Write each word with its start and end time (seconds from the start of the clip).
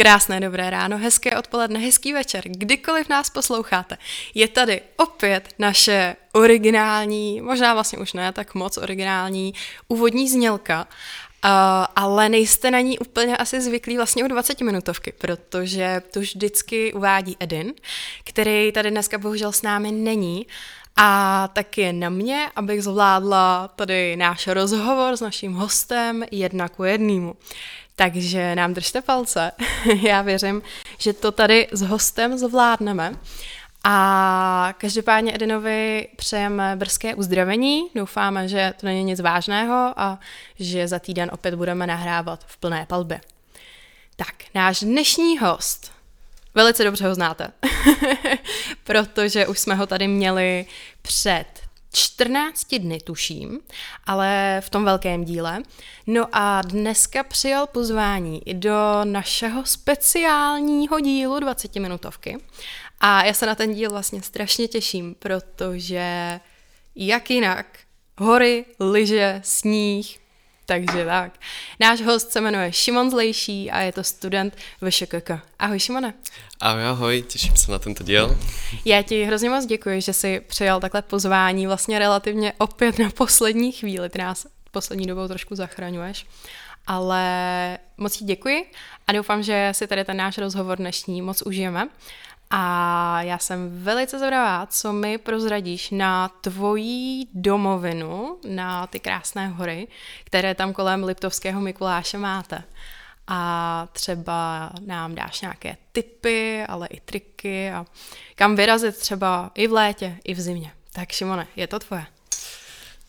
Krásné 0.00 0.40
dobré 0.40 0.70
ráno, 0.70 0.98
hezké 0.98 1.36
odpoledne, 1.36 1.78
hezký 1.80 2.12
večer, 2.12 2.44
kdykoliv 2.48 3.08
nás 3.08 3.30
posloucháte. 3.30 3.98
Je 4.34 4.48
tady 4.48 4.80
opět 4.96 5.48
naše 5.58 6.16
originální, 6.32 7.40
možná 7.40 7.74
vlastně 7.74 7.98
už 7.98 8.12
ne 8.12 8.32
tak 8.32 8.54
moc 8.54 8.76
originální, 8.78 9.54
úvodní 9.88 10.28
znělka, 10.28 10.88
Uh, 11.44 11.50
ale 11.96 12.28
nejste 12.28 12.70
na 12.70 12.80
ní 12.80 12.98
úplně 12.98 13.36
asi 13.36 13.60
zvyklí 13.60 13.96
vlastně 13.96 14.24
u 14.24 14.28
20 14.28 14.60
minutovky, 14.60 15.12
protože 15.18 16.02
to 16.10 16.20
vždycky 16.20 16.92
uvádí 16.92 17.36
Edin, 17.40 17.74
který 18.24 18.72
tady 18.72 18.90
dneska 18.90 19.18
bohužel 19.18 19.52
s 19.52 19.62
námi 19.62 19.92
není. 19.92 20.46
A 20.96 21.48
tak 21.52 21.78
je 21.78 21.92
na 21.92 22.08
mě, 22.08 22.50
abych 22.56 22.82
zvládla 22.82 23.68
tady 23.68 24.16
náš 24.16 24.46
rozhovor 24.46 25.16
s 25.16 25.20
naším 25.20 25.52
hostem 25.52 26.24
jedna 26.30 26.68
ku 26.68 26.84
jednému. 26.84 27.36
Takže 28.00 28.54
nám 28.54 28.74
držte 28.74 29.02
palce. 29.02 29.52
Já 30.02 30.22
věřím, 30.22 30.62
že 30.98 31.12
to 31.12 31.32
tady 31.32 31.68
s 31.72 31.82
hostem 31.82 32.38
zvládneme. 32.38 33.14
A 33.84 34.74
každopádně 34.78 35.34
Edinovi 35.34 36.08
přejeme 36.16 36.76
brzké 36.76 37.14
uzdravení. 37.14 37.82
Doufáme, 37.94 38.48
že 38.48 38.72
to 38.80 38.86
není 38.86 39.04
nic 39.04 39.20
vážného 39.20 39.92
a 39.96 40.18
že 40.58 40.88
za 40.88 40.98
týden 40.98 41.30
opět 41.32 41.54
budeme 41.54 41.86
nahrávat 41.86 42.44
v 42.46 42.56
plné 42.56 42.86
palbě. 42.88 43.20
Tak, 44.16 44.34
náš 44.54 44.80
dnešní 44.80 45.38
host, 45.38 45.92
velice 46.54 46.84
dobře 46.84 47.08
ho 47.08 47.14
znáte, 47.14 47.48
protože 48.84 49.46
už 49.46 49.58
jsme 49.58 49.74
ho 49.74 49.86
tady 49.86 50.08
měli 50.08 50.66
před 51.02 51.59
14 51.92 52.78
dny, 52.78 53.00
tuším, 53.00 53.60
ale 54.04 54.60
v 54.64 54.70
tom 54.70 54.84
velkém 54.84 55.24
díle. 55.24 55.62
No 56.06 56.26
a 56.32 56.62
dneska 56.62 57.22
přijal 57.22 57.66
pozvání 57.66 58.42
do 58.52 59.00
našeho 59.04 59.66
speciálního 59.66 61.00
dílu 61.00 61.38
20-minutovky. 61.38 62.40
A 63.00 63.24
já 63.24 63.34
se 63.34 63.46
na 63.46 63.54
ten 63.54 63.74
díl 63.74 63.90
vlastně 63.90 64.22
strašně 64.22 64.68
těším, 64.68 65.14
protože 65.18 66.40
jak 66.94 67.30
jinak, 67.30 67.78
hory, 68.18 68.64
lyže, 68.80 69.40
sníh, 69.44 70.20
takže 70.70 71.04
tak. 71.04 71.32
Náš 71.80 72.00
host 72.00 72.32
se 72.32 72.40
jmenuje 72.40 72.72
Šimon 72.72 73.10
Zlejší 73.10 73.70
a 73.70 73.80
je 73.80 73.92
to 73.92 74.04
student 74.04 74.56
VŠKK. 74.80 75.30
Ahoj 75.58 75.78
Šimone. 75.78 76.14
Ahoj, 76.60 76.84
ahoj, 76.84 77.22
těším 77.22 77.56
se 77.56 77.72
na 77.72 77.78
tento 77.78 78.04
díl. 78.04 78.38
Já 78.84 79.02
ti 79.02 79.24
hrozně 79.24 79.50
moc 79.50 79.66
děkuji, 79.66 80.00
že 80.00 80.12
jsi 80.12 80.40
přijal 80.40 80.80
takhle 80.80 81.02
pozvání 81.02 81.66
vlastně 81.66 81.98
relativně 81.98 82.52
opět 82.58 82.98
na 82.98 83.10
poslední 83.10 83.72
chvíli. 83.72 84.08
Ty 84.08 84.18
nás 84.18 84.46
poslední 84.70 85.06
dobou 85.06 85.28
trošku 85.28 85.54
zachraňuješ. 85.54 86.26
Ale 86.86 87.78
moc 87.96 88.16
ti 88.16 88.24
děkuji 88.24 88.70
a 89.06 89.12
doufám, 89.12 89.42
že 89.42 89.68
si 89.72 89.86
tady 89.86 90.04
ten 90.04 90.16
náš 90.16 90.38
rozhovor 90.38 90.78
dnešní 90.78 91.22
moc 91.22 91.42
užijeme. 91.42 91.88
A 92.50 93.22
já 93.22 93.38
jsem 93.38 93.82
velice 93.84 94.18
zvědavá, 94.18 94.66
co 94.66 94.92
mi 94.92 95.18
prozradíš 95.18 95.90
na 95.90 96.28
tvojí 96.28 97.28
domovinu, 97.34 98.38
na 98.48 98.86
ty 98.86 99.00
krásné 99.00 99.48
hory, 99.48 99.88
které 100.24 100.54
tam 100.54 100.72
kolem 100.72 101.04
Liptovského 101.04 101.60
Mikuláše 101.60 102.18
máte. 102.18 102.62
A 103.26 103.88
třeba 103.92 104.70
nám 104.86 105.14
dáš 105.14 105.40
nějaké 105.40 105.76
tipy, 105.92 106.62
ale 106.68 106.86
i 106.86 107.00
triky 107.00 107.70
a 107.70 107.86
kam 108.34 108.56
vyrazit 108.56 108.96
třeba 108.96 109.50
i 109.54 109.66
v 109.66 109.72
létě, 109.72 110.16
i 110.24 110.34
v 110.34 110.40
zimě. 110.40 110.72
Tak 110.92 111.12
Šimone, 111.12 111.46
je 111.56 111.66
to 111.66 111.78
tvoje. 111.78 112.06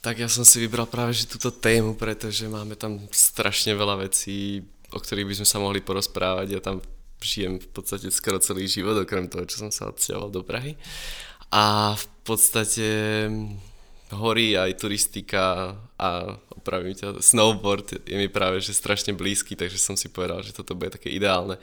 Tak 0.01 0.17
já 0.17 0.29
jsem 0.29 0.45
si 0.45 0.59
vybral 0.59 0.85
právě 0.85 1.13
že 1.13 1.25
tuto 1.25 1.51
tému, 1.51 1.93
protože 1.93 2.49
máme 2.49 2.75
tam 2.75 2.99
strašně 3.11 3.75
veľa 3.75 3.95
vecí, 3.97 4.65
o 4.89 4.99
kterých 4.99 5.25
bychom 5.25 5.45
se 5.45 5.57
mohli 5.57 5.81
porozprávat. 5.81 6.49
Je 6.49 6.59
tam 6.59 6.81
žijem 7.21 7.61
v 7.61 7.69
podstate 7.69 8.09
skoro 8.09 8.41
celý 8.41 8.65
život, 8.67 8.97
okrem 8.97 9.29
toho, 9.29 9.45
čo 9.45 9.61
som 9.61 9.71
sa 9.71 9.89
odsťahoval 9.93 10.29
do 10.33 10.41
Prahy. 10.41 10.75
A 11.53 11.95
v 11.95 12.05
podstate 12.25 12.87
hory, 14.11 14.59
aj 14.59 14.75
turistika 14.75 15.75
a 15.95 16.35
opravím 16.51 16.93
ťa, 16.93 17.23
snowboard 17.23 18.03
je 18.03 18.15
mi 18.19 18.27
práve 18.27 18.59
že 18.59 18.75
strašne 18.75 19.15
blízky, 19.15 19.55
takže 19.55 19.79
som 19.79 19.95
si 19.95 20.11
povedal, 20.11 20.43
že 20.43 20.51
toto 20.51 20.75
bude 20.75 20.91
také 20.91 21.07
ideálne, 21.09 21.55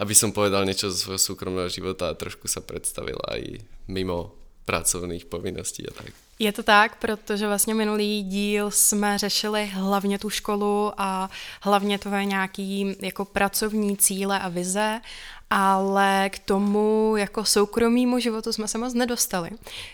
aby 0.00 0.14
som 0.16 0.32
povedal 0.32 0.64
niečo 0.64 0.88
zo 0.88 0.96
svojho 0.96 1.20
súkromného 1.20 1.68
života 1.68 2.08
a 2.08 2.18
trošku 2.18 2.48
sa 2.48 2.64
predstavil 2.64 3.20
aj 3.28 3.60
mimo 3.92 4.32
pracovných 4.64 5.28
povinností 5.28 5.84
a 5.84 5.92
tak. 5.92 6.10
Je 6.42 6.52
to 6.52 6.62
tak, 6.62 6.96
protože 6.96 7.46
vlastně 7.46 7.74
minulý 7.74 8.22
díl 8.22 8.70
jsme 8.70 9.18
řešili 9.18 9.66
hlavně 9.66 10.18
tu 10.18 10.30
školu 10.30 10.92
a 10.96 11.30
hlavně 11.60 11.98
tvoje 11.98 12.24
nějaký 12.24 12.96
jako 13.00 13.24
pracovní 13.24 13.96
cíle 13.96 14.40
a 14.40 14.48
vize, 14.48 15.00
ale 15.50 16.30
k 16.30 16.38
tomu 16.38 17.14
jako 17.16 17.44
soukromému 17.44 18.18
životu 18.18 18.52
jsme 18.52 18.68
se 18.68 18.78
moc 18.78 18.94
nedostali, 18.94 19.50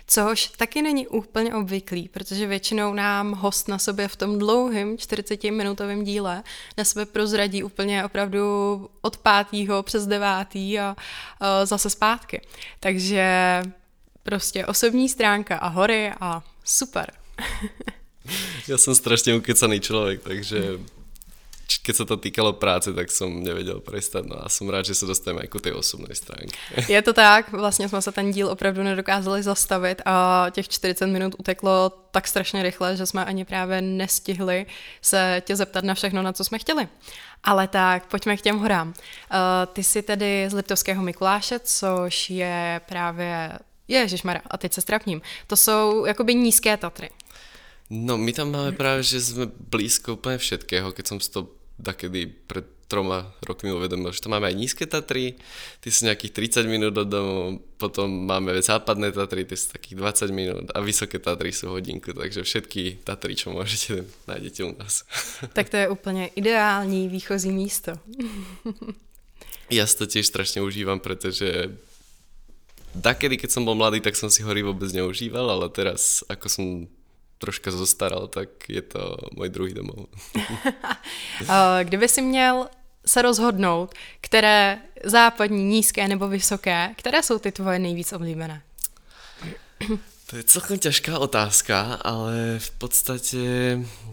což 0.07 0.47
taky 0.47 0.83
není 0.83 1.07
úplně 1.07 1.55
obvyklý, 1.55 2.09
protože 2.09 2.47
většinou 2.47 2.95
nám 2.95 3.33
host 3.33 3.69
na 3.69 3.79
sobě 3.79 4.09
v 4.09 4.17
tom 4.17 4.39
dlouhém 4.39 4.97
40-minutovém 4.97 6.03
díle 6.03 6.43
na 6.79 6.85
sebe 6.85 7.07
prozradí 7.07 7.63
úplně 7.63 8.05
opravdu 8.05 8.41
od 9.01 9.17
pátýho 9.17 9.83
přes 9.83 10.07
devátý 10.07 10.79
a, 10.79 10.97
a 11.41 11.67
zase 11.67 11.91
zpátky. 11.91 12.41
Takže 12.81 13.63
Prostě 14.29 14.67
osobní 14.67 15.09
stránka 15.09 15.57
a 15.57 15.69
hory 15.69 16.13
a 16.21 16.43
super. 16.65 17.13
Já 18.69 18.79
jsem 18.79 18.95
strašně 18.95 19.35
ukecaný 19.35 19.81
člověk, 19.81 20.23
takže 20.23 20.79
keď 21.89 21.95
sa 21.97 22.05
to 22.05 22.17
týkalo 22.21 22.53
práce, 22.53 22.93
tak 22.93 23.09
som 23.09 23.45
nevedel 23.45 23.81
prestať. 23.81 24.29
No 24.29 24.37
a 24.37 24.49
som 24.53 24.69
rád, 24.69 24.85
že 24.85 24.95
se 24.95 25.09
dostaneme 25.09 25.49
jako 25.49 25.59
ty 25.59 25.73
osobné 25.73 26.15
stránky. 26.15 26.53
Je 26.93 27.03
to 27.03 27.13
tak, 27.13 27.53
vlastně 27.53 27.89
jsme 27.89 28.03
se 28.03 28.13
ten 28.13 28.31
díl 28.31 28.49
opravdu 28.49 28.83
nedokázali 28.83 29.43
zastavit 29.43 30.03
a 30.05 30.47
těch 30.51 30.69
40 30.69 31.07
minut 31.07 31.35
uteklo 31.39 31.93
tak 32.11 32.29
strašně 32.29 32.63
rychle, 32.63 32.97
že 32.97 33.07
jsme 33.07 33.25
ani 33.25 33.45
právě 33.45 33.83
nestihli 33.83 34.67
se 35.03 35.43
tě 35.45 35.57
zeptat 35.57 35.85
na 35.85 35.95
všechno, 35.95 36.23
na 36.23 36.33
co 36.33 36.45
jsme 36.45 36.59
chtěli. 36.59 36.89
Ale 37.45 37.69
tak, 37.69 38.07
pojďme 38.07 38.37
k 38.37 38.41
těm 38.41 38.59
horám. 38.59 38.89
Uh, 38.89 38.95
ty 39.73 39.85
jsi 39.85 40.03
tedy 40.03 40.45
z 40.49 40.53
Liptovského 40.53 41.03
Mikuláše, 41.03 41.59
což 41.59 42.31
je 42.31 42.81
právě 42.89 43.59
Ježišmarja, 43.89 44.43
a 44.51 44.59
teď 44.59 44.73
se 44.73 44.81
strapním. 44.81 45.23
To 45.47 45.57
jsou 45.57 46.05
jakoby 46.05 46.35
nízké 46.35 46.77
Tatry. 46.77 47.11
No, 47.91 48.19
my 48.19 48.33
tam 48.33 48.51
máme 48.51 48.73
právě, 48.73 49.03
že 49.03 49.21
jsme 49.21 49.47
blízko 49.71 50.13
úplně 50.13 50.39
všetkého, 50.39 50.93
keď 50.93 51.07
som 51.07 51.21
si 51.21 51.31
to 51.31 51.49
takedy 51.83 52.27
pred 52.47 52.65
troma 52.89 53.33
rokmi 53.45 53.73
uvedomil, 53.73 54.13
že 54.13 54.25
to 54.25 54.33
máme 54.33 54.49
aj 54.49 54.57
nízke 54.57 54.89
Tatry, 54.89 55.37
ty 55.85 55.89
sú 55.93 56.09
nejakých 56.09 56.65
30 56.65 56.73
minút 56.73 56.97
od 56.97 57.09
domu, 57.09 57.61
potom 57.77 58.09
máme 58.09 58.57
západné 58.65 59.13
Tatry, 59.13 59.45
ty 59.45 59.57
sú 59.57 59.77
takých 59.77 60.01
20 60.01 60.33
minút 60.33 60.67
a 60.73 60.81
vysoké 60.81 61.21
Tatry 61.21 61.53
sú 61.53 61.69
hodinku, 61.69 62.17
takže 62.17 62.43
všetky 62.43 63.05
Tatry, 63.05 63.37
čo 63.37 63.53
môžete, 63.53 64.09
nájdete 64.25 64.61
u 64.65 64.73
nás. 64.73 65.05
Tak 65.53 65.69
to 65.69 65.77
je 65.77 65.89
úplně 65.89 66.27
ideální 66.27 67.09
výchozí 67.09 67.53
místo. 67.53 67.93
Já 69.71 69.87
si 69.87 69.97
to 69.97 70.07
tiež 70.09 70.27
strašne 70.27 70.65
užívam, 70.65 70.97
pretože 70.97 71.77
Takedy, 72.99 73.39
keď 73.39 73.51
som 73.51 73.65
bol 73.65 73.79
mladý, 73.79 74.03
tak 74.03 74.17
som 74.19 74.31
si 74.31 74.43
hory 74.43 74.63
vôbec 74.63 74.91
neužíval, 74.91 75.47
ale 75.51 75.71
teraz, 75.71 76.27
ako 76.27 76.47
som 76.49 76.67
troška 77.39 77.71
zostaral, 77.71 78.27
tak 78.27 78.69
je 78.69 78.83
to 78.83 79.17
můj 79.37 79.49
druhý 79.49 79.73
domov. 79.75 80.07
Kdyby 81.83 82.09
si 82.09 82.23
měl 82.23 82.69
se 83.07 83.23
rozhodnout, 83.23 83.95
které 84.21 84.79
západní, 85.05 85.65
nízké 85.65 86.09
nebo 86.09 86.29
vysoké, 86.29 86.95
které 86.97 87.23
jsou 87.23 87.39
ty 87.39 87.53
tvoje 87.53 87.79
nejvíc 87.79 88.13
oblíbené? 88.13 88.63
To 90.29 90.37
je 90.37 90.45
celkom 90.45 90.77
ťažká 90.79 91.19
otázka, 91.19 92.05
ale 92.05 92.61
v 92.61 92.71
podstate 92.77 93.41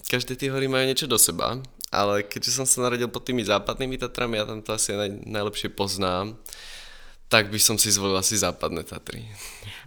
každé 0.08 0.40
ty 0.40 0.48
hory 0.48 0.72
majú 0.72 0.88
niečo 0.88 1.12
do 1.12 1.20
seba, 1.20 1.60
ale 1.92 2.24
keďže 2.24 2.56
som 2.56 2.64
sa 2.64 2.88
narodil 2.88 3.12
pod 3.12 3.28
tými 3.28 3.44
západnými 3.44 4.00
Tatrami, 4.00 4.40
ja 4.40 4.48
tam 4.48 4.64
to 4.64 4.72
asi 4.72 4.96
naj, 4.96 5.12
najlepšie 5.28 5.76
poznám, 5.76 6.40
tak 7.28 7.50
by 7.50 7.60
som 7.60 7.78
si 7.78 7.92
zvolil 7.92 8.18
asi 8.18 8.38
západné 8.38 8.84
Tatry. 8.84 9.26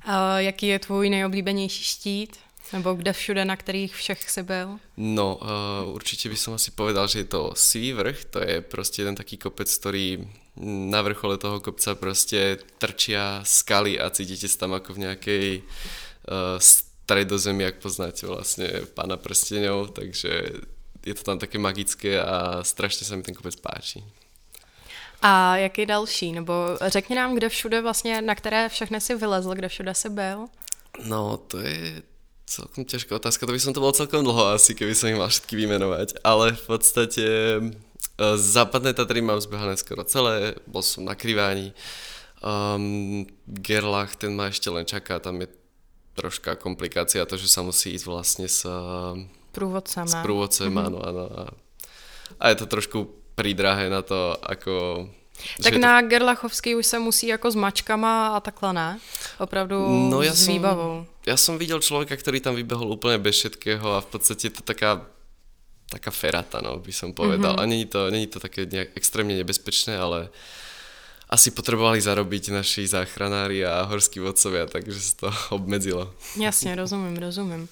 A 0.03 0.41
jaký 0.41 0.67
je 0.67 0.79
tvůj 0.79 1.11
nejoblíbenější 1.11 1.85
štít? 1.85 2.37
Nebo 2.73 2.95
kde 2.95 3.13
všude, 3.13 3.45
na 3.45 3.57
kterých 3.57 3.95
všech 3.95 4.31
si 4.31 4.43
byl? 4.43 4.79
No, 4.97 5.41
uh, 5.41 5.95
určite 5.95 6.29
by 6.29 6.37
som 6.37 6.55
asi 6.55 6.71
povedal, 6.71 7.09
že 7.09 7.19
je 7.19 7.25
to 7.25 7.53
Sivý 7.57 7.93
vrch, 7.93 8.25
to 8.25 8.39
je 8.45 8.61
prostě 8.61 9.03
jeden 9.03 9.15
taký 9.15 9.37
kopec, 9.37 9.79
ktorý 9.79 10.29
na 10.61 11.03
vrchole 11.03 11.39
toho 11.39 11.61
kopca 11.61 11.95
prostě 11.95 12.59
trčia 12.79 13.41
skaly 13.45 14.01
a 14.01 14.11
cítite 14.11 14.49
sa 14.49 14.59
tam 14.59 14.75
ako 14.75 14.93
v 14.93 14.99
nejakej 14.99 15.47
uh, 15.63 16.59
stredozemi, 16.59 17.65
jak 17.65 17.79
poznáte 17.79 18.27
vlastně 18.27 18.69
Pána 18.95 19.17
prsteňov, 19.17 19.91
takže 19.91 20.51
je 21.07 21.15
to 21.15 21.23
tam 21.23 21.39
také 21.39 21.59
magické 21.59 22.21
a 22.23 22.65
strašně 22.65 23.07
se 23.07 23.17
mi 23.17 23.23
ten 23.23 23.35
kopec 23.35 23.57
páči. 23.57 24.05
A 25.23 25.57
jaký 25.57 25.87
další? 25.87 26.33
Nebo 26.33 26.55
řekni 26.87 27.17
nám, 27.17 27.35
kde 27.35 27.49
všude 27.49 27.83
vlastně, 27.83 28.23
na 28.23 28.35
které 28.35 28.69
všechny 28.69 29.01
si 29.01 29.15
vylezl, 29.15 29.55
kde 29.55 29.69
všude 29.69 29.95
si 29.95 30.09
byl? 30.09 30.47
No, 31.05 31.37
to 31.37 31.59
je 31.59 32.03
celkom 32.49 32.85
ťažká 32.85 33.21
otázka, 33.21 33.47
to 33.47 33.53
by 33.53 33.61
som 33.61 33.77
to 33.77 33.85
bol 33.85 33.93
celkom 33.93 34.25
dlho 34.25 34.57
asi, 34.57 34.73
keby 34.73 34.97
som 34.97 35.13
ich 35.13 35.21
mal 35.21 35.29
všetky 35.29 35.53
vymenovať, 35.53 36.25
ale 36.25 36.57
v 36.57 36.65
podstate 36.65 37.25
Západné 38.35 38.97
Tatry 38.99 39.23
mám 39.23 39.39
zbehané 39.39 39.79
skoro 39.79 40.03
celé, 40.03 40.59
bol 40.67 40.83
som 40.83 41.07
na 41.07 41.15
Kriváni. 41.15 41.71
Um, 42.43 43.29
Gerlach, 43.47 44.19
ten 44.19 44.35
ma 44.35 44.51
ešte 44.51 44.73
len 44.75 44.83
čaká, 44.83 45.23
tam 45.23 45.39
je 45.39 45.47
troška 46.19 46.59
komplikácia 46.59 47.23
to, 47.29 47.39
že 47.39 47.47
sa 47.47 47.63
musí 47.63 47.95
ísť 47.95 48.07
vlastne 48.11 48.47
s 48.51 48.67
průvodcem, 49.55 50.09
s 50.09 50.19
průvodcem, 50.19 50.67
mm-hmm. 50.67 50.87
áno, 50.91 50.99
áno. 50.99 51.25
A, 51.31 51.43
a 52.43 52.45
je 52.51 52.57
to 52.59 52.67
trošku 52.67 52.99
pridrahé 53.39 53.87
na 53.87 54.03
to, 54.03 54.35
ako 54.43 55.07
tak 55.63 55.79
na 55.79 56.03
to... 56.03 56.11
Gerlachovský 56.11 56.75
už 56.75 56.87
se 56.87 56.99
musí 56.99 57.27
jako 57.27 57.51
s 57.51 57.55
mačkama 57.55 58.35
a 58.37 58.41
takhle, 58.41 58.73
ne? 58.73 58.99
Opravdu 59.39 59.89
no, 60.11 60.23
ja 60.23 60.35
s 60.35 60.51
výbavou. 60.51 61.07
Som, 61.07 61.31
ja 61.31 61.37
som 61.39 61.55
videl 61.55 61.79
človeka, 61.79 62.19
ktorý 62.19 62.43
tam 62.43 62.59
vybehol 62.59 62.91
úplne 62.91 63.23
bez 63.23 63.39
všetkého 63.39 63.87
a 63.87 64.03
v 64.03 64.09
podstate 64.11 64.51
to 64.51 64.67
taká 64.67 65.07
taká 65.89 66.11
ferata, 66.13 66.61
no, 66.61 66.77
by 66.79 66.93
som 66.93 67.17
povedal. 67.17 67.57
Mm-hmm. 67.57 67.65
A 67.65 67.71
není 67.71 67.87
to, 67.89 68.11
není 68.11 68.27
to 68.27 68.41
také 68.41 68.69
nejak 68.69 68.93
extrémne 68.93 69.33
nebezpečné, 69.33 69.97
ale 69.97 70.29
asi 71.29 71.51
potrebovali 71.51 72.01
zarobiť 72.01 72.53
naši 72.53 72.89
záchranári 72.89 73.65
a 73.65 73.89
horskí 73.89 74.21
vodcovia, 74.21 74.67
takže 74.67 75.01
se 75.01 75.17
to 75.17 75.33
obmedzilo. 75.51 76.15
Jasně, 76.37 76.77
rozumím, 76.77 77.17
rozumím. 77.17 77.69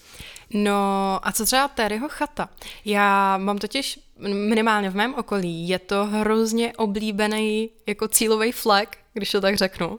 No 0.50 1.20
a 1.22 1.32
co 1.32 1.44
třeba 1.44 1.68
Terryho 1.68 2.08
chata? 2.08 2.48
Já 2.84 3.38
mám 3.38 3.58
totiž 3.58 3.98
minimálně 4.18 4.90
v 4.90 4.96
mém 4.96 5.14
okolí, 5.14 5.68
je 5.68 5.78
to 5.78 6.04
hrozně 6.04 6.72
oblíbený 6.76 7.70
jako 7.86 8.08
cílový 8.08 8.52
flag, 8.52 8.96
když 9.12 9.30
to 9.30 9.40
tak 9.40 9.56
řeknu. 9.56 9.88
Uh, 9.88 9.96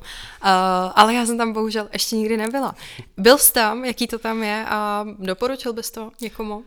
ale 0.96 1.14
já 1.14 1.26
jsem 1.26 1.38
tam 1.38 1.54
bohužel 1.54 1.90
ještě 1.94 2.16
nikdy 2.16 2.38
nebyla. 2.38 2.76
Byl 3.18 3.38
jsi 3.38 3.54
tam, 3.54 3.86
jaký 3.86 4.08
to 4.08 4.20
tam 4.20 4.44
je 4.44 4.66
a 4.68 5.06
doporučil 5.20 5.74
bys 5.74 5.92
to 5.92 6.12
někomu? 6.22 6.64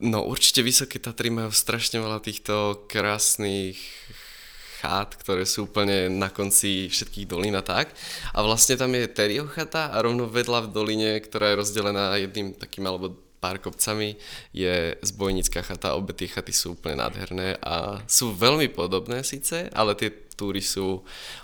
No 0.00 0.24
určite 0.24 0.64
Vysoké 0.64 0.96
Tatry 0.96 1.28
majú 1.28 1.52
strašne 1.52 2.00
veľa 2.00 2.24
týchto 2.24 2.88
krásnych 2.88 3.76
chát, 4.80 5.12
ktoré 5.12 5.44
sú 5.44 5.68
úplne 5.68 6.08
na 6.08 6.32
konci 6.32 6.88
všetkých 6.88 7.28
dolín 7.28 7.52
a 7.52 7.60
tak. 7.60 7.92
A 8.32 8.40
vlastne 8.40 8.80
tam 8.80 8.96
je 8.96 9.04
Terio 9.12 9.44
chata 9.44 9.92
a 9.92 10.00
rovno 10.00 10.24
vedľa 10.24 10.64
v 10.64 10.72
doline, 10.72 11.10
ktorá 11.20 11.52
je 11.52 11.60
rozdelená 11.60 12.16
jedným 12.16 12.56
takým 12.56 12.88
alebo 12.88 13.12
pár 13.40 13.58
kopcami, 13.58 14.20
je 14.52 14.94
zbojnická 15.00 15.64
chata. 15.64 15.96
Obe 15.96 16.12
tie 16.12 16.28
chaty 16.28 16.52
sú 16.52 16.76
úplne 16.76 17.00
nádherné 17.00 17.56
a 17.64 18.04
sú 18.04 18.36
veľmi 18.36 18.68
podobné 18.68 19.24
síce, 19.24 19.72
ale 19.72 19.96
tie 19.96 20.12
túry 20.36 20.60
sú 20.60 21.00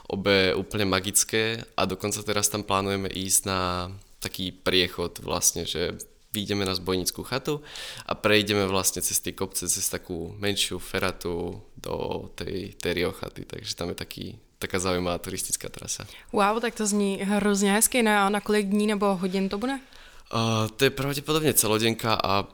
obe 0.08 0.52
úplne 0.52 0.84
magické 0.84 1.64
a 1.76 1.88
dokonca 1.88 2.20
teraz 2.22 2.52
tam 2.52 2.62
plánujeme 2.62 3.08
ísť 3.08 3.40
na 3.48 3.90
taký 4.20 4.52
priechod 4.52 5.20
vlastne, 5.20 5.64
že 5.64 5.96
vyjdeme 6.36 6.68
na 6.68 6.76
zbojnickú 6.76 7.24
chatu 7.24 7.64
a 8.04 8.12
prejdeme 8.12 8.68
vlastne 8.68 9.00
cez 9.00 9.16
tie 9.24 9.32
kopce, 9.32 9.64
cez 9.68 9.88
takú 9.88 10.36
menšiu 10.36 10.76
feratu 10.76 11.64
do 11.80 12.28
tej 12.36 12.76
Terio 12.76 13.12
chaty, 13.16 13.48
takže 13.48 13.72
tam 13.72 13.88
je 13.88 13.96
taký, 13.96 14.26
taká 14.60 14.76
zaujímavá 14.76 15.16
turistická 15.16 15.72
trasa. 15.72 16.04
Wow, 16.32 16.60
tak 16.60 16.74
to 16.74 16.86
zní 16.86 17.24
hrozně 17.24 17.72
hezky? 17.72 18.04
A 18.04 18.28
na 18.28 18.40
kolik 18.40 18.68
dní 18.68 18.86
nebo 18.86 19.16
hodin 19.16 19.48
to 19.48 19.58
bude? 19.58 19.80
Uh, 20.34 20.68
to 20.76 20.84
je 20.84 20.90
pravděpodobně 20.90 21.54
celodenka 21.54 22.14
a 22.24 22.44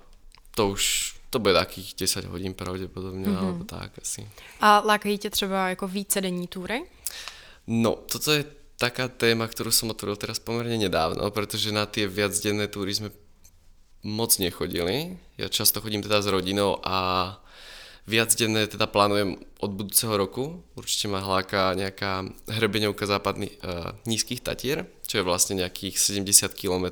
to 0.54 0.68
už 0.68 1.14
to 1.30 1.38
bude 1.38 1.54
takých 1.54 1.94
10 1.98 2.24
hodin 2.24 2.54
pravděpodobně, 2.54 3.26
mm-hmm. 3.26 3.38
alebo 3.38 3.64
tak 3.64 3.90
asi. 4.02 4.28
A 4.60 4.82
lákají 4.84 5.18
tě 5.18 5.30
třeba 5.30 5.68
jako 5.68 5.88
více 5.88 6.20
denní 6.20 6.46
túry? 6.46 6.84
No, 7.66 7.96
toto 8.12 8.32
je 8.32 8.44
taká 8.76 9.06
téma, 9.06 9.46
ktorú 9.46 9.70
som 9.70 9.94
otvoril 9.94 10.18
teraz 10.18 10.42
pomerne 10.42 10.74
nedávno, 10.74 11.22
pretože 11.30 11.70
na 11.70 11.86
tie 11.86 12.10
viacdenné 12.10 12.66
túry 12.66 12.90
sme 12.90 13.14
moc 14.02 14.34
nechodili. 14.42 15.14
Ja 15.38 15.46
často 15.46 15.78
chodím 15.78 16.02
teda 16.02 16.18
s 16.18 16.26
rodinou 16.26 16.82
a 16.82 17.38
viac 18.02 18.34
denné 18.34 18.66
teda 18.66 18.90
plánujem 18.90 19.38
od 19.62 19.70
budúceho 19.70 20.18
roku. 20.18 20.66
Určite 20.74 21.06
ma 21.06 21.22
hláka 21.22 21.78
nejaká 21.78 22.26
hrebeňovka 22.50 23.06
západných 23.06 23.54
uh, 23.62 23.94
nízkych 24.10 24.42
Tatier, 24.42 24.90
čo 25.12 25.20
je 25.20 25.28
vlastne 25.28 25.60
nejakých 25.60 26.00
70 26.00 26.56
km 26.56 26.88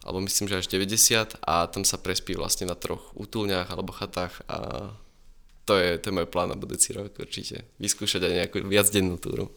alebo 0.00 0.18
myslím, 0.24 0.48
že 0.48 0.64
až 0.64 0.66
90 0.72 1.44
a 1.44 1.68
tam 1.68 1.84
sa 1.84 2.00
prespí 2.00 2.32
vlastne 2.32 2.64
na 2.64 2.74
troch 2.74 3.12
útulňách 3.12 3.68
alebo 3.68 3.92
chatách 3.92 4.40
a 4.48 4.58
to 5.68 5.76
je, 5.76 6.00
to 6.00 6.08
je 6.08 6.16
môj 6.16 6.26
plán 6.26 6.48
na 6.48 6.56
budúci 6.56 6.90
rok 6.90 7.12
určite. 7.20 7.68
Vyskúšať 7.78 8.24
aj 8.26 8.32
nejakú 8.34 8.56
viacdennú 8.66 9.14
túru. 9.14 9.54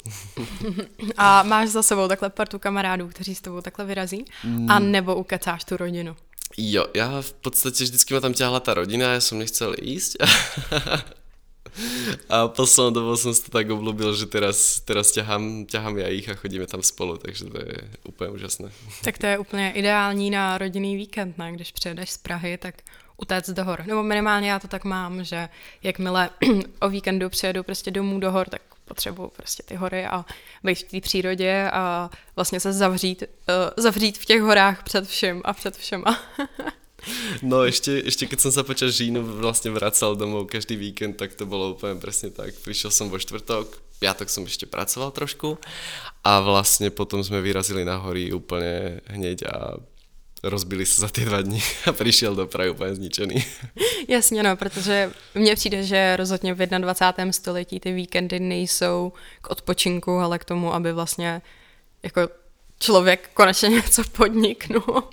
A 1.18 1.42
máš 1.42 1.74
za 1.74 1.82
sebou 1.82 2.06
takhle 2.08 2.30
partu 2.30 2.60
kamarádů, 2.60 3.08
kteří 3.08 3.36
s 3.36 3.42
tebou 3.42 3.62
takhle 3.62 3.86
vyrazí? 3.86 4.26
Mm. 4.44 4.72
A 4.72 4.80
nebo 4.80 5.16
ukecáš 5.16 5.64
tu 5.64 5.78
rodinu? 5.78 6.16
Jo, 6.58 6.86
já 6.94 7.22
v 7.22 7.34
podstatě 7.34 7.84
vždycky 7.84 8.14
ma 8.14 8.20
tam 8.20 8.34
ťahla 8.34 8.60
ta 8.60 8.74
rodina, 8.74 9.14
já 9.14 9.22
jsem 9.22 9.40
nechcel 9.40 9.76
ísť. 9.82 10.18
a 12.30 12.48
poslednou 12.48 12.92
dobou 12.92 13.18
jsem 13.18 13.34
to 13.34 13.52
tak 13.52 13.70
oblubil, 13.70 14.16
že 14.16 14.26
teraz, 14.26 14.80
teraz 14.80 15.12
ťahám, 15.12 15.66
ťahám 15.66 15.98
já 15.98 16.08
ich 16.08 16.30
a 16.30 16.36
chodíme 16.36 16.68
tam 16.68 16.82
spolu, 16.82 17.18
takže 17.18 17.46
to 17.46 17.58
je 17.58 17.78
úplně 18.04 18.30
úžasné. 18.30 18.72
Tak 19.04 19.18
to 19.18 19.26
je 19.26 19.38
úplně 19.38 19.72
ideální 19.72 20.30
na 20.30 20.58
rodinný 20.58 20.96
víkend, 20.96 21.38
ne? 21.38 21.52
Když 21.52 21.72
přijedeš 21.72 22.12
z 22.12 22.18
Prahy, 22.18 22.58
tak 22.58 22.76
utéct 23.18 23.50
do 23.50 23.64
hor. 23.64 23.84
Nebo 23.86 24.04
minimálně 24.04 24.52
já 24.52 24.60
to 24.60 24.68
tak 24.68 24.84
mám, 24.84 25.24
že 25.24 25.50
jakmile 25.84 26.30
o 26.80 26.90
víkendu 26.90 27.30
přijedu 27.30 27.64
prostě 27.64 27.92
domů 27.92 28.20
do 28.20 28.32
hor, 28.32 28.50
tak 28.50 28.62
potřebuju 28.86 29.30
prostě 29.30 29.64
ty 29.64 29.76
hory 29.76 30.06
a 30.06 30.26
být 30.64 30.76
v 30.76 30.84
té 30.84 31.02
přírodě 31.02 31.70
a 31.74 32.10
vlastně 32.36 32.60
se 32.60 32.74
zavřít, 32.74 33.24
uh, 33.24 33.84
zavřít 33.84 34.18
v 34.18 34.26
těch 34.26 34.42
horách 34.42 34.84
před 34.84 35.08
všem 35.08 35.42
a 35.46 35.54
před 35.54 35.78
všema. 35.78 36.20
No 37.42 37.62
ešte, 37.66 38.02
ešte 38.02 38.26
keď 38.26 38.40
som 38.40 38.52
sa 38.52 38.64
počas 38.66 38.98
žínu 38.98 39.22
vlastne 39.42 39.70
vracal 39.72 40.16
domov 40.16 40.50
každý 40.50 40.76
víkend, 40.76 41.18
tak 41.18 41.38
to 41.38 41.46
bolo 41.46 41.78
úplne 41.78 42.02
presne 42.02 42.34
tak. 42.34 42.54
Prišiel 42.66 42.92
som 42.92 43.10
vo 43.10 43.22
štvrtok, 43.22 43.68
piatok 44.00 44.30
som 44.30 44.44
ešte 44.44 44.66
pracoval 44.66 45.12
trošku 45.12 45.58
a 46.26 46.42
vlastne 46.42 46.90
potom 46.90 47.24
sme 47.24 47.42
vyrazili 47.42 47.86
na 47.86 48.02
hory 48.02 48.34
úplne 48.34 49.06
hneď 49.10 49.46
a 49.46 49.78
rozbili 50.46 50.86
se 50.86 51.02
za 51.02 51.08
ty 51.08 51.26
dva 51.26 51.42
dny 51.42 51.62
a 51.86 51.92
přišel 51.92 52.36
do 52.36 52.48
Prahy 52.48 52.70
úplně 52.70 52.96
zničený. 52.96 53.46
Jasně, 54.08 54.44
no, 54.44 54.58
protože 54.58 55.12
mně 55.36 55.56
přijde, 55.56 55.84
že 55.84 56.16
rozhodně 56.16 56.54
v 56.54 56.66
21. 56.66 57.32
století 57.32 57.80
ty 57.80 57.94
víkendy 57.94 58.40
nejsou 58.40 59.14
k 59.42 59.50
odpočinku, 59.50 60.12
ale 60.12 60.40
k 60.40 60.46
tomu, 60.46 60.74
aby 60.74 60.94
vlastně 60.94 61.42
jako 62.04 62.30
člověk 62.80 63.30
konečně 63.34 63.70
něco 63.70 64.04
podniknul. 64.04 65.04